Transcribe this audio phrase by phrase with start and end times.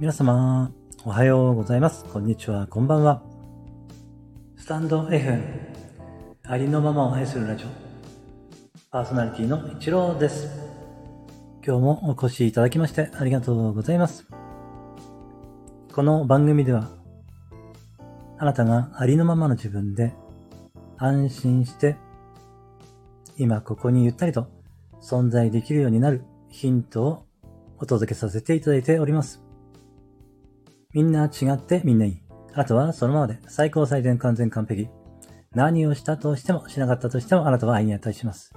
[0.00, 0.72] 皆様、
[1.04, 2.06] おはようございます。
[2.06, 3.22] こんにちは、こんばんは。
[4.56, 5.38] スタンド F、
[6.42, 7.68] ありのままを愛するラジオ、
[8.90, 10.48] パーソナリティの一郎です。
[11.62, 14.26] 今日もお越しいただきましてありがとうございます。
[15.92, 16.88] この番組では、
[18.38, 20.14] あなたがありのままの自分で
[20.96, 21.96] 安心して、
[23.36, 24.48] 今ここにゆったりと
[25.02, 27.26] 存在できるようになるヒントを
[27.76, 29.49] お届けさせていただいております。
[30.92, 32.22] みんな違ってみんないい。
[32.54, 34.88] あとはそのままで最高最善完全完璧。
[35.54, 38.52] 何をしたとしてもしなかったとしてもあなたは愛に値します。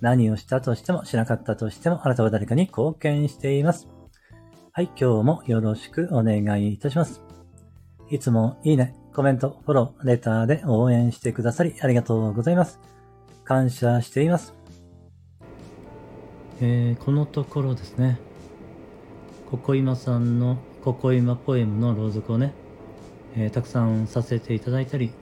[0.00, 3.88] 何をしたとしてもしなかったとしてもあなたは誰かに貢献しています。
[4.72, 7.22] はい、今日もよろしくお願いいたします。
[8.10, 12.80] いつもいいね、コメント、フォロー、レターで応援してくださりありがとうございます。
[13.44, 14.54] 感謝しています。
[16.60, 18.18] えーこのところですね、
[19.50, 22.52] ここ今さんのここ今ポエムの朗読をね、
[23.34, 25.12] えーたくさんさせていただいたり、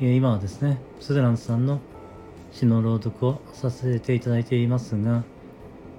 [0.00, 1.80] えー今はですね、スデランさんの
[2.52, 5.24] 詩の朗読をさせていただいていますが、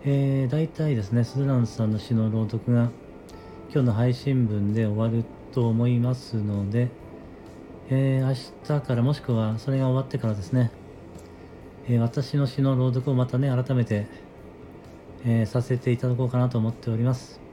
[0.04, 2.90] えー、大体ですね、スデランさんの詩の朗読が
[3.72, 6.90] 今日の配信分で終わると思いますので、
[7.92, 10.72] えー明日からもしくはそれが終わってからですね、
[11.88, 14.08] えー私の詩の朗読をまたね、改めて、
[15.26, 17.47] えーさせていただこうかなと思っております。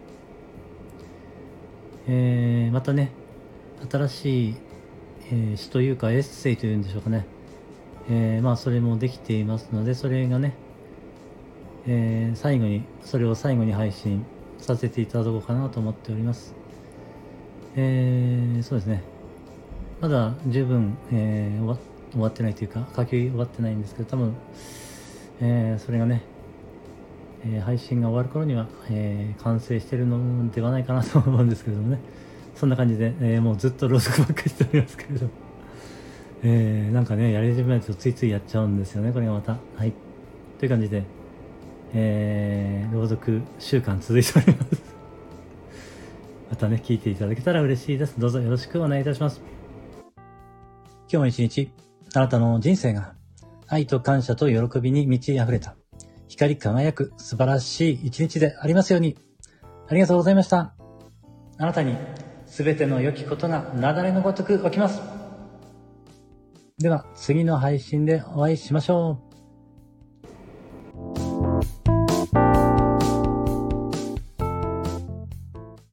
[2.07, 3.11] えーまたね、
[3.91, 4.55] 新しい、
[5.31, 7.27] えー詩というかエッセイというんでしょうかね。
[8.11, 10.55] えーまあそれもできていますので、それがね、
[11.87, 14.25] えー最後に、それを最後に配信
[14.59, 16.55] させていただこうかなと思っております。
[17.77, 19.03] えーそうですね。
[20.01, 21.77] まだ十分、えー
[22.13, 24.35] 終わってないというか、書き終わってないんですけど、多分、
[25.41, 26.23] えーそれがね、
[27.47, 31.99] えー配信が終わる頃には、えー完成してるのではないかなと思うんですけどもね。
[32.55, 35.33] そんな感じで、えーもうずっと朗読ばっかりしておりますけれども。
[36.43, 39.59] えなんかね、やり始めるとついついやっちゃうんですよね、これがまた。
[39.77, 39.93] はい。
[40.59, 41.05] という感じで、
[41.95, 44.83] えー朗読週間続いております。
[46.51, 48.19] またね、聞いていただけたら嬉しいです。
[48.19, 49.43] どうぞよろしくお願いいたします。
[51.07, 51.71] 今日も一日、
[52.15, 53.15] あなたの人生が
[53.67, 55.77] 愛と感謝と喜びに満ち溢れた、
[56.29, 59.17] 光り輝く素晴らしい一日でありますように。
[59.89, 60.75] ありがとうございました。
[61.59, 61.97] あなたに
[62.47, 65.01] 全ての良きことが雪崩のごとく起きます。
[66.79, 69.34] では、次の配信でお会いしましょう。